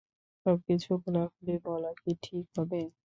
সবকিছু 0.45 0.89
খোলাখুলি 1.01 1.55
বলা 1.65 1.91
কি 1.99 2.11
ঠিক 2.23 2.45
হবে? 2.55 2.81